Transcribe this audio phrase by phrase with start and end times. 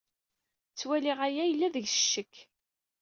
[0.71, 2.33] Ttwaliɣ aya yella deg-s ccek.